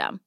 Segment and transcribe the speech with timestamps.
[0.00, 0.20] system.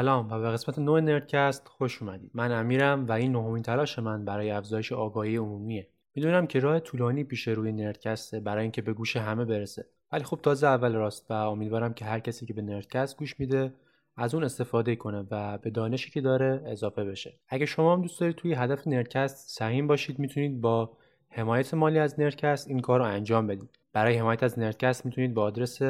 [0.00, 2.30] سلام و به قسمت نو نردکست خوش اومدید.
[2.34, 5.88] من امیرم و این نهمین تلاش من برای افزایش آگاهی عمومیه.
[6.14, 9.86] می‌دونم که راه طولانی پیش روی نردکسته برای اینکه به گوش همه برسه.
[10.12, 13.74] ولی خب تازه اول راست و امیدوارم که هر کسی که به نردکست گوش میده
[14.16, 17.34] از اون استفاده کنه و به دانشی که داره اضافه بشه.
[17.48, 20.96] اگه شما هم دوست دارید توی هدف نردکست سهیم باشید می‌تونید با
[21.28, 23.78] حمایت مالی از نردکست این کار رو انجام بدید.
[23.92, 25.82] برای حمایت از نردکست می‌تونید با آدرس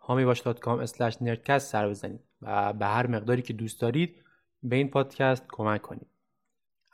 [0.00, 2.27] hamibash.com/nerdcast سر بزنید.
[2.42, 4.24] و به هر مقداری که دوست دارید
[4.62, 6.06] به این پادکست کمک کنید.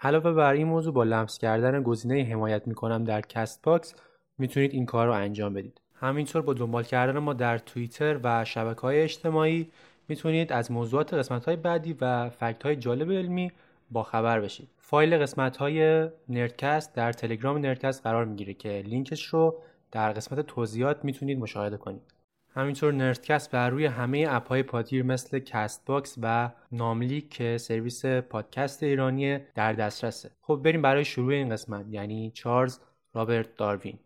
[0.02, 3.94] علاوه بر این موضوع با لمس کردن گزینه حمایت می‌کنم در CastBox
[4.38, 5.80] می‌تونید این کار رو انجام بدید.
[5.94, 9.70] همینطور با دنبال کردن ما در توییتر و شبکه های اجتماعی
[10.08, 13.52] می‌تونید از موضوعات قسمت های بعدی و fact های جالب علمی
[13.90, 14.68] با خبر بشید.
[14.76, 19.62] فایل قسمت های نردکست در تلگرام نردکست قرار می‌گیره که لینکش رو
[19.92, 22.13] در قسمت توضیحات می‌تونید مشاهده کنید.
[22.56, 29.38] همینطور نردکست بر روی همه اپهای پادگیر مثل CastBox و ناملیک که سرویس پادکست ایرانی
[29.54, 30.30] در دسترسه.
[30.40, 32.78] خب بریم برای شروع این قسمت یعنی چارلز
[33.14, 33.98] رابرت داروین.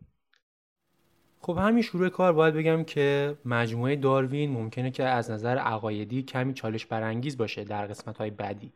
[1.40, 6.54] خب همین شروع کار باید بگم که مجموعه داروین ممکنه که از نظر عقایدی کمی
[6.54, 8.72] چالش برانگیز باشه در قسمت های بعدی.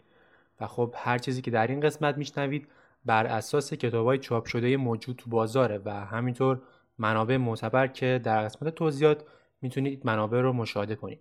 [0.61, 2.69] و خب هر چیزی که در این قسمت میشنوید
[3.05, 6.63] بر اساس کتاب های چاپ شده موجود تو بازاره و همینطور
[6.99, 9.25] منابع معتبر که در قسمت توضیحات
[9.63, 11.21] می‌تونید منابع رو مشاهده کنید.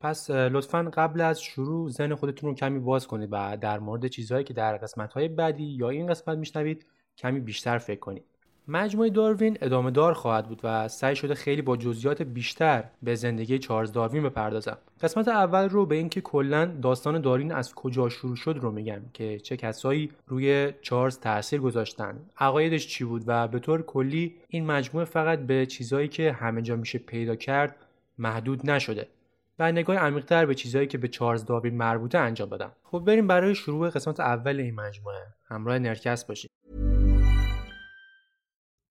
[0.00, 4.44] پس لطفا قبل از شروع ذهن خودتون رو کمی باز کنید و در مورد چیزهایی
[4.44, 6.86] که در قسمت های بعدی یا این قسمت میشنوید
[7.16, 8.24] کمی بیشتر فکر کنید.
[8.70, 13.58] مجموعه داروین ادامه دار خواهد بود و سعی شده خیلی با جزئیات بیشتر به زندگی
[13.58, 14.78] چارلز داروین بپردازم.
[15.00, 19.38] قسمت اول رو به اینکه کلا داستان داروین از کجا شروع شد رو میگم که
[19.38, 25.04] چه کسایی روی چارلز تاثیر گذاشتن عقایدش چی بود و به طور کلی این مجموعه
[25.04, 27.76] فقط به چیزهایی که همه جا میشه پیدا کرد
[28.18, 29.08] محدود نشده
[29.58, 33.54] و نگاه عمیقتر به چیزهایی که به چارلز داروین مربوطه انجام بدم خب بریم برای
[33.54, 35.26] شروع قسمت اول این مجموعه.
[35.48, 36.50] همراه نرکس باشید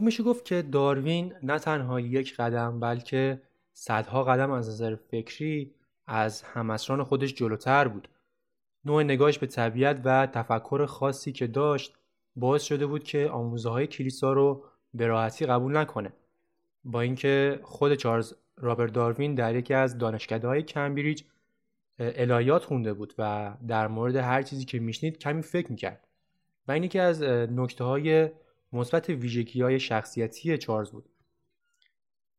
[0.00, 3.42] خب میشه گفت که داروین نه تنها یک قدم بلکه
[3.72, 5.74] صدها قدم از نظر فکری
[6.06, 8.08] از همسران خودش جلوتر بود.
[8.84, 11.94] نوع نگاهش به طبیعت و تفکر خاصی که داشت
[12.36, 14.64] باعث شده بود که آموزه های کلیسا رو
[14.94, 16.12] به راحتی قبول نکنه.
[16.84, 21.22] با اینکه خود چارلز رابرت داروین در یکی از دانشکده کمبریج
[21.98, 26.06] الهیات خونده بود و در مورد هر چیزی که میشنید کمی فکر می‌کرد.
[26.68, 28.30] و این یکی از نکته های
[28.72, 31.08] مثبت ویژگی های شخصیتی چارلز بود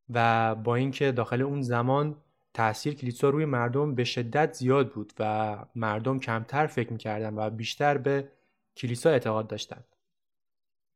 [0.09, 2.17] و با اینکه داخل اون زمان
[2.53, 7.97] تاثیر کلیسا روی مردم به شدت زیاد بود و مردم کمتر فکر می‌کردن و بیشتر
[7.97, 8.31] به
[8.77, 9.85] کلیسا اعتقاد داشتند.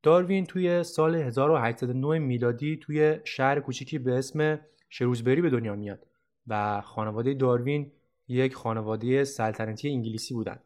[0.03, 4.59] داروین توی سال 1809 میلادی توی شهر کوچیکی به اسم
[4.89, 6.07] شروزبری به دنیا میاد
[6.47, 7.91] و خانواده داروین
[8.27, 10.63] یک خانواده سلطنتی انگلیسی بودند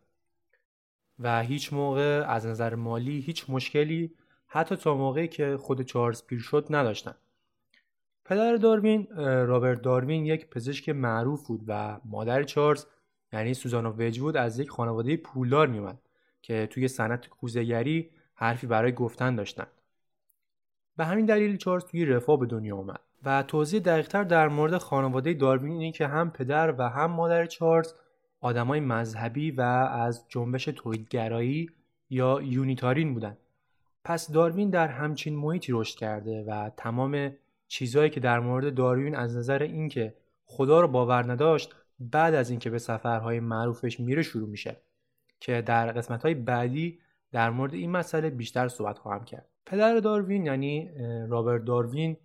[1.19, 4.11] و هیچ موقع از نظر مالی هیچ مشکلی
[4.51, 7.15] حتی تا موقعی که خود چارلز پیر شد نداشتن.
[8.25, 12.85] پدر داروین رابرت داروین یک پزشک معروف بود و مادر چارلز
[13.33, 15.99] یعنی سوزانا وجوود از یک خانواده پولدار میومد
[16.41, 19.67] که توی صنعت کوزهگری حرفی برای گفتن داشتن
[20.97, 25.33] به همین دلیل چارلز توی رفاه به دنیا آمد و توضیح دقیقتر در مورد خانواده
[25.33, 27.93] داروین اینه که هم پدر و هم مادر چارلز
[28.41, 31.69] آدمای مذهبی و از جنبش توحیدگرایی
[32.09, 33.37] یا یونیتارین بودند.
[34.03, 37.31] پس داروین در همچین محیطی رشد کرده و تمام
[37.67, 40.15] چیزهایی که در مورد داروین از نظر اینکه
[40.45, 44.77] خدا رو باور نداشت بعد از اینکه به سفرهای معروفش میره شروع میشه.
[45.39, 46.99] که در قسمت های بعدی
[47.31, 49.47] در مورد این مسئله بیشتر صحبت خواهم کرد.
[49.65, 50.89] پدر داروین یعنی
[51.27, 52.17] رابرت داروین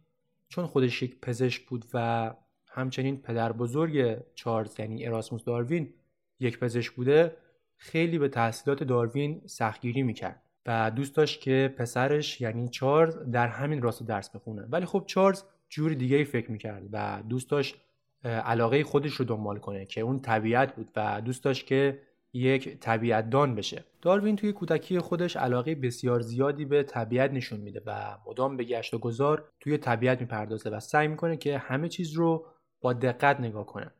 [0.48, 2.30] چون خودش یک پزشک بود و
[2.66, 5.94] همچنین پدر بزرگ چارلز یعنی اراسموس داروین
[6.40, 7.36] یک پزشک بوده
[7.76, 10.42] خیلی به تحصیلات داروین سختگیری می‌کرد.
[10.66, 14.66] و دوست داشت که پسرش یعنی چارلز در همین راستا درس بخونه.
[14.70, 17.76] ولی خب چارلز جور دیگه ای فکر می‌کرد و دوست داشت
[18.24, 22.00] علاقه خودش رو دنبال کنه که اون طبیعت بود و دوست داشت که
[22.32, 23.84] یک طبیعت دان بشه.
[24.02, 28.94] داروین توی کودکی خودش علاقه بسیار زیادی به طبیعت نشون میده و مدام به گشت
[28.94, 32.46] و گذار توی طبیعت می‌پردازه و سعی می‌کنه که همه چیز رو
[32.80, 33.90] با دقت نگاه کنه.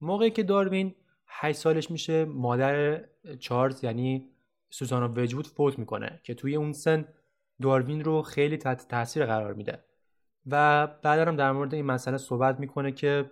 [0.00, 0.94] موقعی که داروین
[1.26, 3.04] 8 سالش میشه مادر
[3.38, 4.28] چارلز یعنی
[4.70, 7.04] سوزانا وجود فوت می‌کنه که توی اون سن
[7.62, 9.78] داروین رو خیلی تحت تاثیر قرار میده.
[10.46, 13.30] و بعد هم در مورد این مسئله صحبت می‌کنه که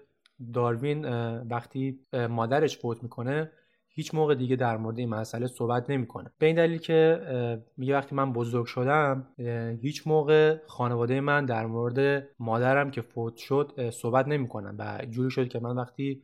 [0.53, 1.05] داروین
[1.43, 3.51] وقتی مادرش فوت می‌کنه
[3.89, 6.31] هیچ موقع دیگه در مورد این مسئله صحبت نمی‌کنه.
[6.39, 7.21] به این دلیل که
[7.77, 9.27] میگه وقتی من بزرگ شدم
[9.83, 15.49] هیچ موقع خانواده من در مورد مادرم که فوت شد صحبت نمی‌کنن و جوری شد
[15.49, 16.23] که من وقتی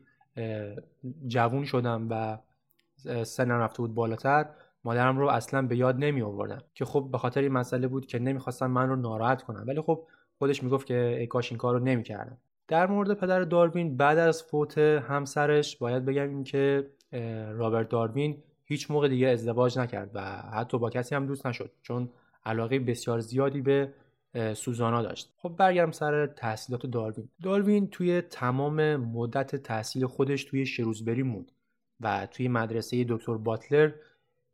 [1.27, 2.39] جوون شدم و
[3.25, 4.47] سنم رفته بود بالاتر
[4.85, 8.19] مادرم رو اصلا به یاد نمی آوردم که خب به خاطر این مسئله بود که
[8.19, 9.65] نمی‌خواستم من رو ناراحت کنم.
[9.67, 10.07] ولی خب
[10.39, 12.39] خودش می‌گفت که ای کاش این کار رو نمی‌کردم.
[12.69, 16.91] در مورد پدر داروین بعد از فوت همسرش باید بگم این که
[17.53, 22.09] رابرت داروین هیچ موقع دیگه ازدواج نکرد و حتی با کسی هم دوست نشد چون
[22.47, 23.93] علاقه بسیار زیادی به
[24.55, 25.33] سوزانا داشت.
[25.37, 27.29] خب برگردم سر تحصیلات داروین.
[27.43, 31.53] داروین توی تمام مدت تحصیل خودش توی شروزبری موند
[32.01, 33.93] و توی مدرسه دکتر باتلر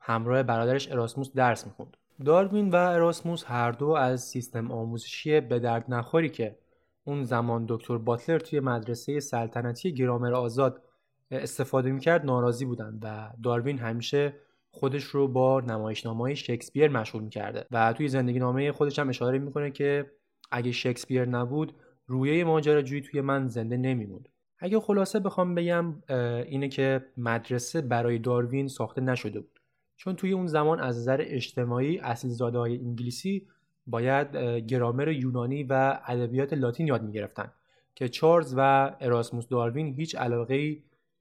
[0.01, 1.97] همراه برادرش اراسموس درس می‌خوند.
[2.25, 6.59] داروین و اراسموس هر دو از سیستم آموزشی به درد نخوری که
[7.05, 10.83] اون زمان دکتر باتلر توی مدرسه سلطنتی گرامر آزاد
[11.31, 14.35] استفاده می‌کرد ناراضی بودند و داروین همیشه
[14.71, 19.71] خودش رو با نمایشنامه شکسپیر مشغول می‌کرده و توی زندگی نامه خودش هم اشاره می‌کنه
[19.71, 20.11] که
[20.51, 21.75] اگه شکسپیر نبود
[22.07, 24.29] رویه ماجراجویی توی من زنده نمیموند.
[24.59, 26.03] اگه خلاصه بخوام بگم
[26.47, 29.60] اینه که مدرسه برای داروین ساخته نشده بود.
[30.01, 33.47] چون توی اون زمان از نظر اجتماعی اصل های انگلیسی
[33.87, 37.53] باید گرامر یونانی و ادبیات لاتین یاد می‌گرفتن
[37.95, 40.77] که چارلز و اراسموس داروین هیچ علاقه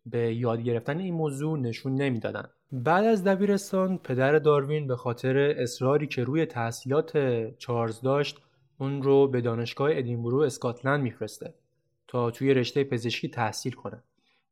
[0.06, 2.50] به یاد گرفتن این موضوع نشون نمی‌دادن.
[2.72, 7.18] بعد از دبیرستان پدر داروین به خاطر اصراری که روی تحصیلات
[7.58, 8.38] چارلز داشت
[8.78, 11.54] اون رو به دانشگاه ادینبرو اسکاتلند میفرسته
[12.08, 14.04] تا توی رشته پزشکی تحصیل کنه.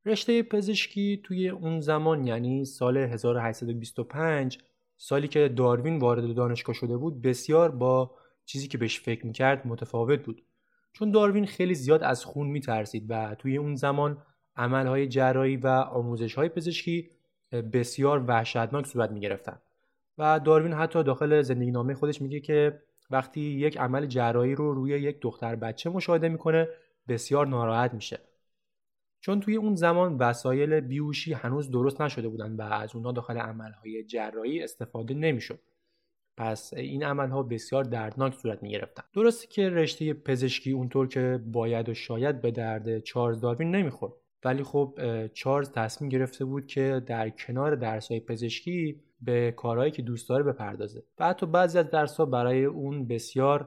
[0.07, 4.57] رشته پزشکی توی اون زمان یعنی سال 1825
[4.97, 10.23] سالی که داروین وارد دانشگاه شده بود بسیار با چیزی که بهش فکر می‌کرد متفاوت
[10.23, 10.41] بود.
[10.93, 14.17] چون داروین خیلی زیاد از خون میترسید و توی اون زمان
[14.55, 17.11] عملهای جراحی و آموزشهای پزشکی
[17.73, 19.59] بسیار وحشتناک صورت می‌گرفتن.
[20.17, 24.91] و داروین حتی داخل زندگی نامه خودش میگه که وقتی یک عمل جراحی رو روی
[24.91, 26.67] یک دختر بچه مشاهده می‌کنه
[27.07, 28.19] بسیار ناراحت میشه.
[29.19, 34.03] چون توی اون زمان وسایل بیوشی هنوز درست نشده بودن و از اونها داخل عملهای
[34.03, 35.59] جراحی استفاده نمی‌شد.
[36.37, 41.89] پس این عملها بسیار دردناک صورت می گرفتن درسته که رشته پزشکی اونطور که باید
[41.89, 44.99] و شاید به درد چارلز داروین نمی‌خورد ولی خب
[45.33, 51.03] چارلز تصمیم گرفته بود که در کنار درسهای پزشکی به کارهایی که دوست داره بپردازه.
[51.19, 53.63] و حتی بعضی از درسها برای اون بسیار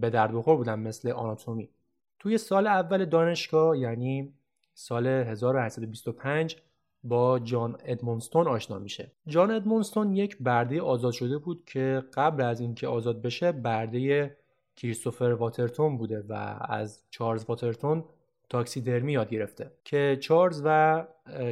[0.00, 1.70] به درد بخور بودن مثل آناتومی.
[2.18, 4.34] توی سال اول دانشگاه یعنی
[4.80, 6.56] سال 1825
[7.04, 9.12] با جان ادمونستون آشنا میشه.
[9.26, 14.36] جان ادمونستون یک برده آزاد شده بود که قبل از اینکه آزاد بشه برده
[14.76, 18.04] کریستوفر واترتون بوده و از چارلز واترتون
[18.48, 21.06] تاکسیدرمی یاد گرفته که چارلز و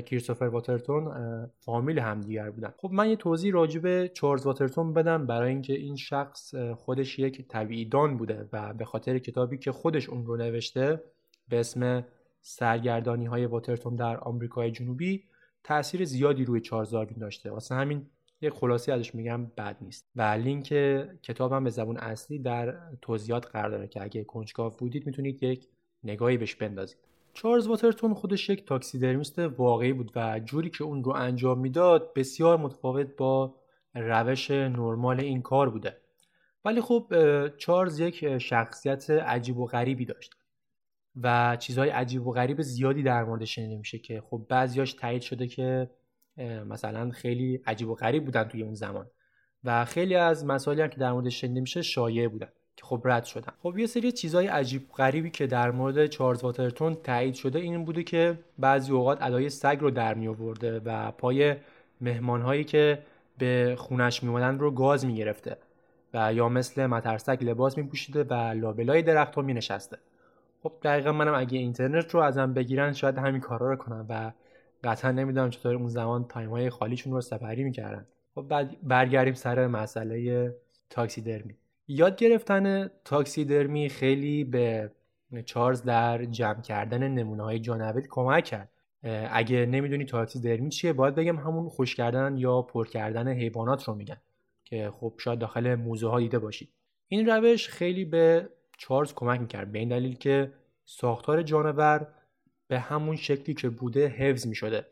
[0.06, 1.12] کریستوفر واترتون
[1.58, 2.74] فامیل همدیگر بودن.
[2.76, 7.48] خب من یه توضیح راجع به چارلز واترتون بدم برای اینکه این شخص خودش یک
[7.48, 11.02] طبیعیدان بوده و به خاطر کتابی که خودش اون رو نوشته
[11.48, 12.04] به اسم
[12.48, 15.24] سرگردانی های واترتون در آمریکای جنوبی
[15.64, 17.50] تاثیر زیادی روی چارلز داروین داشته.
[17.50, 18.06] واسه همین
[18.40, 20.10] یک خلاصی ازش میگم بد نیست.
[20.16, 20.68] و لینک
[21.22, 25.68] کتابم به زبون اصلی در توضیحات قرار داره که اگه کنجکاو بودید می‌تونید یک
[26.04, 26.98] نگاهی بهش بندازید.
[27.34, 32.56] چارلز واترتون خودش یک تاکسیدرمیست واقعی بود و جوری که اون رو انجام می‌داد بسیار
[32.56, 33.54] متفاوت با
[33.94, 35.96] روش نرمال این کار بوده.
[36.64, 37.12] ولی خب
[37.56, 40.34] چارلز یک شخصیت عجیب و غریبی داشت.
[41.22, 45.46] و چیزهای عجیب و غریب زیادی در موردش شنیده میشه که خب بعضیاش تایید شده
[45.46, 45.90] که
[46.66, 49.06] مثلا خیلی عجیب و غریب بودن توی اون زمان.
[49.64, 53.24] و خیلی از مسائلی هم که در موردش شنیده میشه شایع بودن که خب رد
[53.24, 53.52] شدن.
[53.62, 58.02] خب یه سری چیزهای عجیب غریبی که در مورد چارلز واترتون تایید شده این بوده
[58.02, 61.56] که بعضی اوقات ادای سگ رو در می آورده و پای
[62.00, 63.02] مهمانهایی که
[63.38, 65.56] به خونش میمدن رو گاز می‌گرفته
[66.14, 69.98] و یا مثل مترسک لباس میپوشیده و لابلای درختها مینشسته.
[70.66, 74.32] خب دقیقا منم اگه اینترنت رو ازم بگیرن شاید همین کارا رو کنم و
[74.84, 78.06] قطعا نمی‌دونم چطور اون زمان time های خالیشون رو سپری می‌کردن.
[78.34, 80.54] خب بعد برگردیم سر مسئله
[80.90, 81.54] تاکسی درمی
[81.88, 84.90] یاد گرفتن تاکسی درمی خیلی به
[85.44, 88.70] چارلز در جمع کردن نمونه های جانوری کمک کرد.
[89.30, 93.94] اگه نمی‌دونی تاکسی درمی چیه باید بگم همون خوش کردن یا پر کردن حیوانات رو
[93.94, 94.20] میگن
[94.64, 96.68] که خب شاید داخل موزه ها دیده باشید
[97.08, 99.72] این روش خیلی به چارلز کمک می‌کرد.
[99.72, 100.52] به این دلیل که
[100.84, 102.06] ساختار جانور
[102.68, 104.86] به همون شکلی که بوده حفظ می‌شده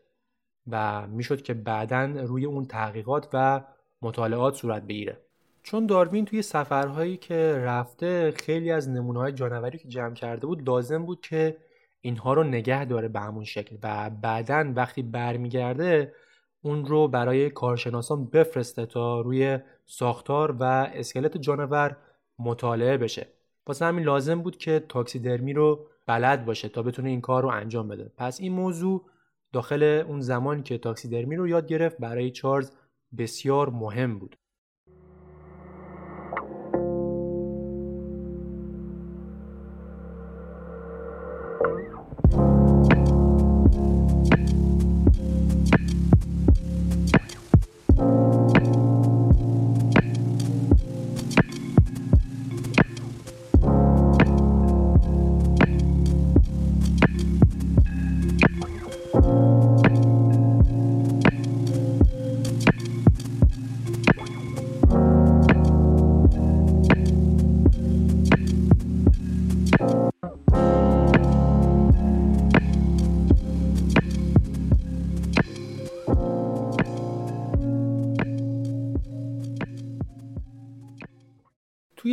[0.67, 3.61] و می‌شد که بعدا روی اون تحقیقات و
[4.01, 5.17] مطالعات صورت بگیره.
[5.63, 10.69] چون داروین توی سفرهایی که رفته خیلی از نمونه های جانوری که جمع کرده بود
[10.69, 11.57] لازم بود که
[12.01, 16.13] اینها رو نگه داره به همون شکل و بعدا وقتی برمیگرده
[16.61, 20.63] اون رو برای کارشناسان بفرسته تا روی ساختار و
[20.93, 21.97] اسکلت جانور
[22.39, 23.27] مطالعه بشه.
[23.67, 27.87] واسه همین لازم بود که تاکسیدرمی رو بلد باشه تا بتونه این کار رو انجام
[27.87, 28.11] بده.
[28.17, 29.05] پس این موضوع
[29.53, 32.71] داخل اون زمانی که تاکسیدرمی رو یاد گرفت برای چارلز
[33.17, 34.37] بسیار مهم بود.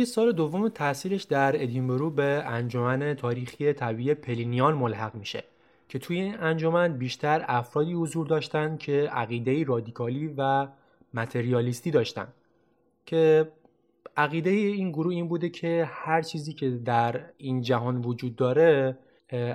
[0.05, 5.43] سال دوم تحصیلش در ادینبرو به انجمن تاریخی طبیعی پلینیان ملحق میشه
[5.89, 10.67] که توی این انجمن بیشتر افرادی حضور داشتن که عقیده رادیکالی و
[11.13, 12.27] متریالیستی داشتن.
[13.05, 13.51] که
[14.17, 18.97] عقیده این گروه این بوده که هر چیزی که در این جهان وجود داره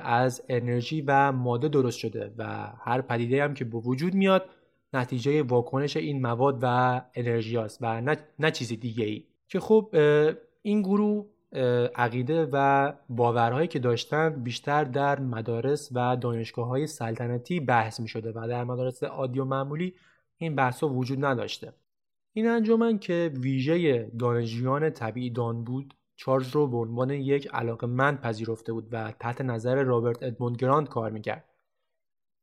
[0.05, 2.45] از انرژی و ماده درست شده و
[2.81, 4.49] هر پدیده هم که به وجود میاد
[4.93, 9.95] نتیجه واکنش این مواد و انرژی هست و نه, نه چیز دیگه ای که خب
[10.63, 11.27] این گروه
[11.95, 18.33] عقیده و باورهایی که داشتن بیشتر در مدارس و دانشگاه های سلطنتی بحث می شده
[18.35, 19.95] و در مدارس عادی و معمولی
[20.37, 21.73] این بحث وجود نداشته.
[22.33, 28.17] این انجمن که ویژه دانشجویان طبیعی دان بود چارلز رو به عنوان یک علاقه من
[28.17, 31.45] پذیرفته بود و تحت نظر رابرت ادموند گراند کار می‌کرد.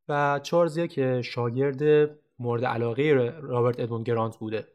[0.10, 2.10] و چارلز یک شاگرد
[2.40, 4.68] مورد علاقه رابرت ادموند گرانت بوده.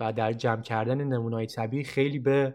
[0.00, 2.54] و در جمع کردن نمونه های طبیعی خیلی به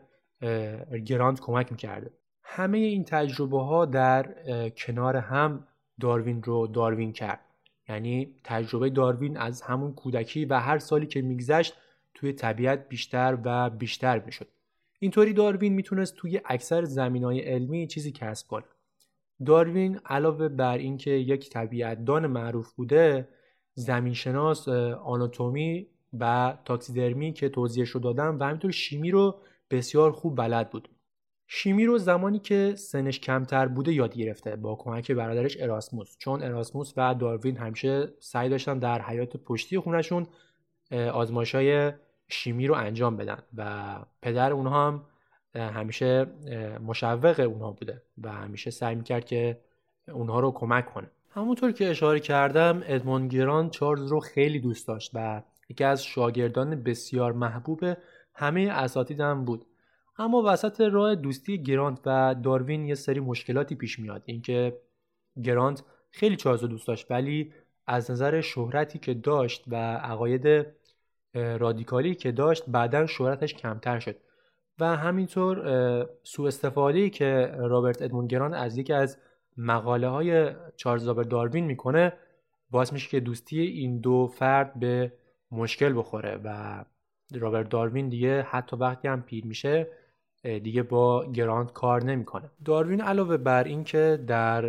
[1.06, 2.12] گرانت کمک می‌کرده.
[2.44, 4.36] همه این تجربه ها در
[4.70, 5.68] کنار هم
[6.00, 7.40] داروین رو داروین کرد.
[7.90, 11.74] یعنی تجربه داروین از همون کودکی و هر سالی که میگذشت
[12.14, 14.48] توی طبیعت بیشتر و بیشتر می‌شد.
[15.00, 18.66] اینطوری داروین می‌تونست توی اکثر زمینه های علمی چیزی کسب کنه.
[19.46, 23.28] داروین علاوه بر اینکه یک طبیعت دان معروف بوده
[23.74, 24.68] زمینشناس
[25.04, 25.88] آناتومی
[26.20, 30.90] و تاکسیدرمی که توضیحش رو دادم و همینطور شیمی رو بسیار خوب بلد بود.
[31.48, 36.18] شیمی رو زمانی که سنش کمتر بوده یاد گرفته با کمک برادرش اراسموس.
[36.18, 40.28] چون اراسموس و داروین همیشه سعی داشتن در حیات پشتی خونشون
[41.54, 41.92] های
[42.30, 45.06] شیمی رو انجام بدن و پدر اونها هم
[45.56, 46.26] همیشه
[46.88, 49.62] مشوق اونها بوده و همیشه سعی می‌کرد که
[50.14, 51.12] اونها رو کمک کنه.
[51.30, 55.42] همونطور که اشاره کردم ادموند گران چارلز رو خیلی دوست داشت و
[55.72, 57.80] یکی از شاگردان بسیار محبوب
[58.36, 59.66] همه اساتیدم بود.
[60.18, 64.24] اما وسط راه دوستی گرانت و داروین یه سری مشکلاتی پیش میاد.
[64.26, 64.78] اینکه
[65.44, 67.54] گرانت خیلی چارلز دوست داشت ولی
[67.88, 70.68] از نظر شهرتی که داشت و عقاید
[71.34, 74.16] رادیکالی که داشت بعدا شهرتش کمتر شد.
[74.80, 79.18] و همینطور سوء استفاده که رابرت ادموند گران از یکی از
[79.58, 82.14] مقاله های چارلز داروین می‌کنه
[82.72, 85.14] باعث میشه که دوستی این دو فرد به
[85.52, 86.86] مشکل بخوره و
[87.40, 89.88] رابرت داروین دیگه حتی وقتی هم پیر میشه
[90.44, 92.52] دیگه با گرانت کار نمی‌کنه.
[92.66, 94.64] داروین علاوه بر اینکه در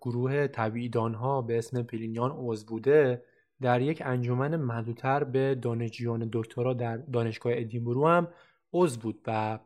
[0.00, 3.22] گروه طبیعی دانها به اسم پلینیان عضو بوده
[3.60, 8.28] در یک انجمن محدودتر به دانشجویان دکترا در دانشگاه ادینبرو هم
[8.72, 9.58] عضو بود و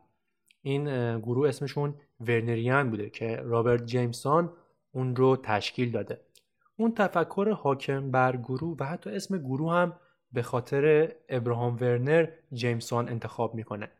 [0.61, 4.49] این گروه اسمشون ورنریان بوده که رابرت جیمسون
[4.91, 6.21] اون رو تشکیل داده.
[6.77, 9.93] اون تفکر حاکم بر گروه و حتی اسم گروه هم
[10.33, 13.91] به خاطر ابراهام ورنر جیمسون انتخاب می‌کنه.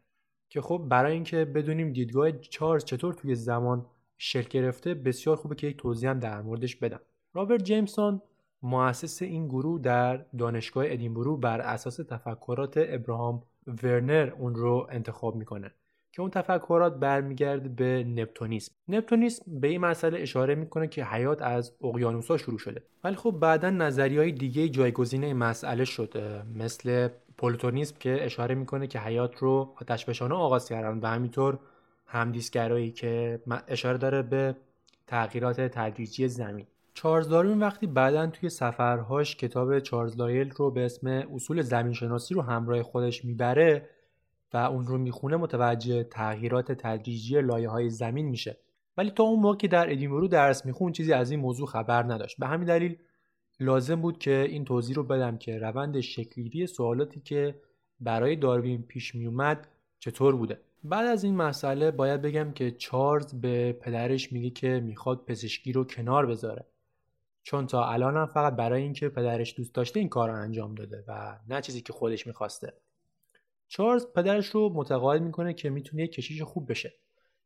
[0.49, 3.85] که خب برای اینکه بدونیم دیدگاه چارلز چطور توی زمان
[4.17, 6.99] شکل گرفته بسیار خوبه که یک توضیح هم در موردش بدم.
[7.33, 8.21] رابرت جیمسون
[8.61, 13.43] مؤسس این گروه در دانشگاه ادینبرو بر اساس تفکرات ابراهام
[13.83, 15.71] ورنر اون رو انتخاب می‌کنه.
[16.12, 18.74] که اون تفکرات برمیگرده به نپتونیسم.
[18.88, 22.84] نپتونیسم به این مسئله اشاره می‌کنه که حیات از اقیانوسا شروع شده.
[23.04, 29.00] ولی خب بعدا نظری های دیگه جایگزین مسئله شده مثل پلوتونیسم که اشاره می‌کنه که
[29.00, 31.60] حیات رو آتش آغاز کردن و همینطور
[32.06, 34.56] همدیسگرایی که اشاره داره به
[35.08, 36.65] تغییرات تدریجی زمین.
[36.93, 42.34] چارلز داروین وقتی بعدا توی سفرهاش کتاب چارلز لایل رو به اسم اصول زمین شناسی
[42.34, 43.89] رو همراه خودش می‌بره
[44.53, 48.57] و اون رو می‌خونه متوجه تغییرات تدریجی لایه های زمین میشه.
[48.97, 52.39] ولی تا اون موقع که در ادینبرو درس میخون چیزی از این موضوع خبر نداشت.
[52.39, 52.97] به همین دلیل
[53.59, 57.55] لازم بود که این توضیح رو بدم که روند شکلگیری سوالاتی که
[57.99, 59.67] برای داروین پیش میومد
[59.99, 60.59] چطور بوده.
[60.83, 65.83] بعد از این مسئله باید بگم که چارلز به پدرش میگه که می‌خواد پزشکی رو
[65.83, 66.65] کنار بذاره.
[67.43, 71.37] چون تا الان فقط برای اینکه پدرش دوست داشته این کار رو انجام داده و
[71.49, 72.73] نه چیزی که خودش می‌خواسته.
[73.71, 76.93] چارلز پدرش رو متقاعد می‌کنه که می‌تونه یک کشیش خوب بشه.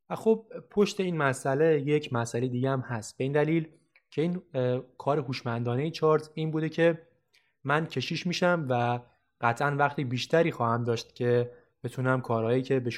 [0.10, 3.18] و خب پشت این مسئله یک مسئله دیگه هم هست.
[3.18, 3.68] به این دلیل
[4.12, 4.42] که این
[4.98, 7.02] کار هوشمندانه چارلز این بوده که
[7.64, 9.00] من کشیش میشم و
[9.42, 11.52] قطعا وقتی بیشتری خواهم داشت که
[11.84, 12.92] بتونم کارهایی که به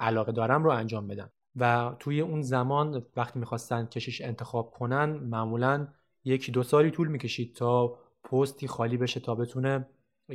[0.00, 1.30] علاقه دارم رو انجام بدم.
[1.56, 5.88] و توی اون زمان وقتی می‌خواستن کشیش انتخاب کنن معمولا
[6.24, 9.88] یکی دو سالی طول می‌کشید تا پستی خالی بشه تا بتونه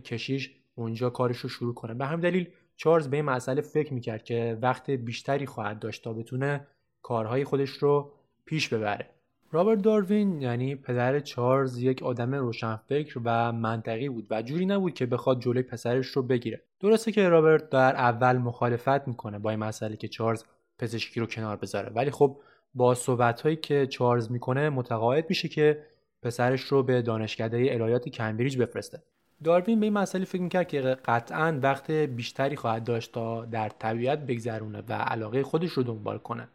[0.06, 1.94] کشیش اونجا کارش رو شروع کنه.
[1.94, 6.14] به همین دلیل چارلز به این مسئله فکر می‌کرد که وقت بیشتری خواهد داشت تا
[6.14, 6.68] بتونه
[7.02, 8.12] کارهای خودش رو
[8.46, 9.10] پیش ببره.
[9.52, 15.06] رابرت داروین یعنی پدر چارلز یک آدم روشنفکر و منطقی بود و جوری نبود که
[15.06, 16.62] بخواد جلوی پسرش رو بگیره.
[16.80, 20.44] درسته که رابرت در اول مخالفت می‌کنه با این مسئله که چارلز
[20.80, 21.90] پزشکی رو کنار بذاره.
[21.90, 22.40] ولی خب
[22.74, 25.84] با صحبت هایی که چارلز می‌کنه متقاعد میشه که
[26.22, 29.02] پسرش رو به دانشکده الهیات کمبریج بفرسته.
[29.44, 34.20] داروین به این مسئله فکر می‌کرد که قطعا وقت بیشتری خواهد داشت تا در طبیعت
[34.20, 36.48] بگذرونه و علاقه خودش رو دنبال کنه.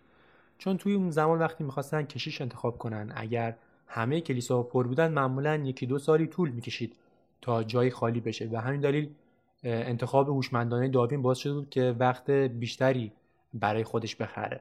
[0.59, 5.57] چون توی اون زمان وقتی می‌خواستن کشیش انتخاب کنن اگر همه کلیسا پر بودن معمولا
[5.57, 6.97] یکی دو سالی طول می‌کشید
[7.41, 8.49] تا جای خالی بشه.
[8.53, 9.15] و همین دلیل
[9.63, 13.13] انتخاب هوشمندانه داروین باعث شده بود که وقت بیشتری
[13.55, 14.61] برای خودش بخره.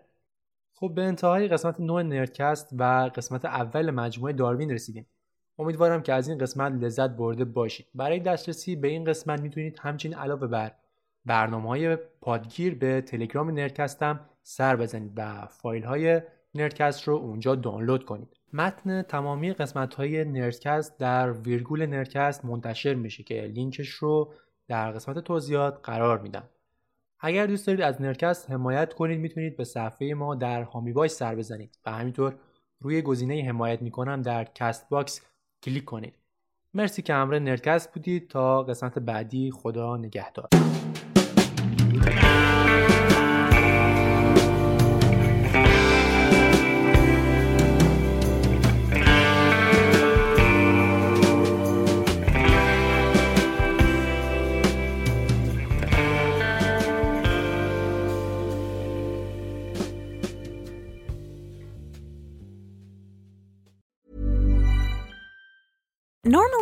[0.74, 5.06] خب به انتهای قسمت 9 نردکست و قسمت اول مجموعه داروین رسیدیم.
[5.60, 7.88] امیدوارم که از این قسمت لذت برده باشید.
[7.96, 10.72] برای دسترسی به این قسمت می‌تونید همچنین علاوه بر
[11.26, 16.22] برنامه های پادگیر به تلگرام نردکستم سر بزنید و فایل های
[16.56, 18.38] نردکست رو اونجا دانلود کنید.
[18.54, 24.34] متن تمامی قسمت های نردکست در ویرگول نردکست منتشر میشه که لینکش رو
[24.68, 26.44] در قسمت توضیحات قرار میدم.
[27.20, 31.78] اگر دوست دارید از نردکست حمایت کنید می‌تونید به صفحه ما در حامی سر بزنید.
[31.86, 32.36] و همینطور
[32.80, 35.22] روی گزینه حمایت می‌کنم در CastBox
[35.64, 36.14] کلیک کنید.
[36.74, 38.28] مرسی که همراه نردکست بودید.
[38.28, 40.50] تا قسمت بعدی خدا نگهدار.